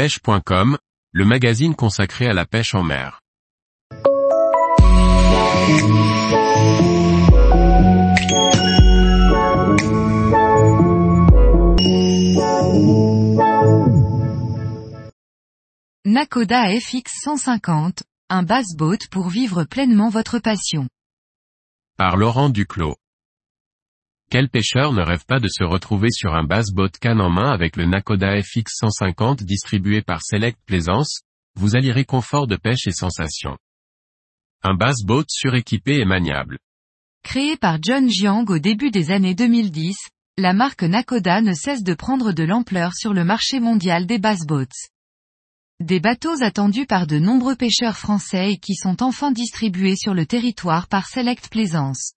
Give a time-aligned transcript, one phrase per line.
[0.00, 0.78] pêche.com,
[1.12, 3.20] le magazine consacré à la pêche en mer.
[16.06, 20.88] Nakoda FX 150, un bass-boat pour vivre pleinement votre passion.
[21.98, 22.96] Par Laurent Duclos.
[24.30, 27.76] Quel pêcheur ne rêve pas de se retrouver sur un bass-boat canne en main avec
[27.76, 31.22] le Nakoda FX 150 distribué par Select Plaisance,
[31.56, 33.58] vous allierez confort de pêche et sensation.
[34.62, 36.58] Un bass-boat suréquipé et maniable.
[37.24, 39.96] Créé par John Jiang au début des années 2010,
[40.38, 44.90] la marque Nakoda ne cesse de prendre de l'ampleur sur le marché mondial des bass-boats.
[45.80, 50.24] Des bateaux attendus par de nombreux pêcheurs français et qui sont enfin distribués sur le
[50.24, 52.12] territoire par Select Plaisance.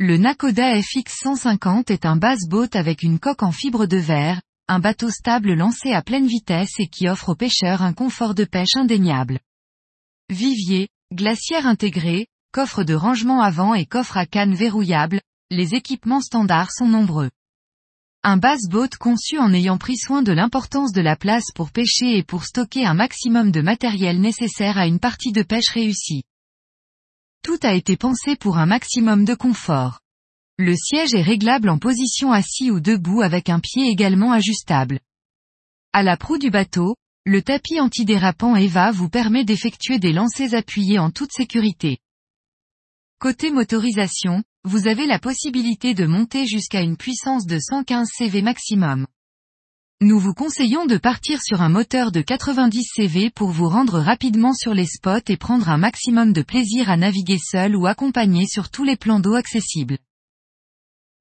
[0.00, 4.80] Le Nakoda FX 150 est un bass-boat avec une coque en fibre de verre, un
[4.80, 8.74] bateau stable lancé à pleine vitesse et qui offre aux pêcheurs un confort de pêche
[8.74, 9.38] indéniable.
[10.30, 15.20] Vivier, glacière intégrée, coffre de rangement avant et coffre à canne verrouillable,
[15.52, 17.30] les équipements standards sont nombreux.
[18.24, 22.24] Un bass-boat conçu en ayant pris soin de l'importance de la place pour pêcher et
[22.24, 26.24] pour stocker un maximum de matériel nécessaire à une partie de pêche réussie.
[27.44, 30.00] Tout a été pensé pour un maximum de confort.
[30.56, 34.98] Le siège est réglable en position assis ou debout avec un pied également ajustable.
[35.92, 40.98] À la proue du bateau, le tapis antidérapant EVA vous permet d'effectuer des lancers appuyés
[40.98, 41.98] en toute sécurité.
[43.20, 49.06] Côté motorisation, vous avez la possibilité de monter jusqu'à une puissance de 115 CV maximum.
[50.00, 54.52] Nous vous conseillons de partir sur un moteur de 90 CV pour vous rendre rapidement
[54.52, 58.70] sur les spots et prendre un maximum de plaisir à naviguer seul ou accompagné sur
[58.70, 59.98] tous les plans d'eau accessibles.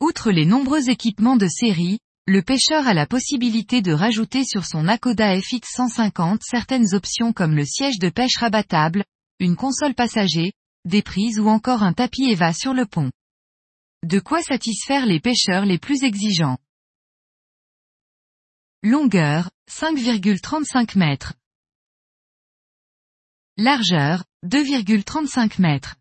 [0.02, 4.88] Outre les nombreux équipements de série, le pêcheur a la possibilité de rajouter sur son
[4.88, 9.06] Akoda FX 150 certaines options comme le siège de pêche rabattable,
[9.40, 10.52] une console passager,
[10.84, 13.12] des prises ou encore un tapis EVA sur le pont.
[14.04, 16.58] De quoi satisfaire les pêcheurs les plus exigeants.
[18.86, 21.36] Longueur, 5,35 mètres.
[23.56, 25.96] Largeur, 2,35 mètres.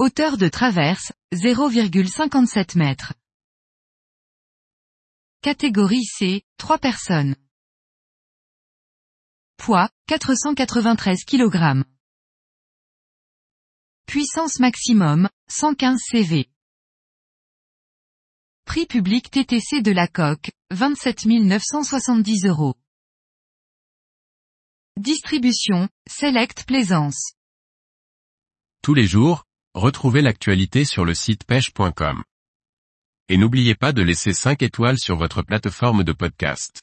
[0.00, 3.14] Hauteur de traverse, 0,57 mètres.
[5.42, 7.36] Catégorie C, 3 personnes.
[9.58, 11.84] Poids, 493 kg.
[14.06, 16.50] Puissance maximum, 115 CV.
[18.68, 22.74] Prix public TTC de la coque, 27 970 euros.
[24.98, 27.32] Distribution, Select Plaisance.
[28.82, 32.22] Tous les jours, retrouvez l'actualité sur le site pêche.com.
[33.30, 36.82] Et n'oubliez pas de laisser 5 étoiles sur votre plateforme de podcast.